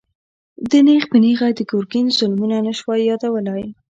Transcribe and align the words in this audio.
ده 0.69 0.79
نېغ 0.85 1.03
په 1.11 1.17
نېغه 1.23 1.47
د 1.57 1.59
ګرګين 1.71 2.07
ظلمونه 2.17 2.57
نه 2.67 2.73
شوای 2.79 3.01
يادولای. 3.09 3.65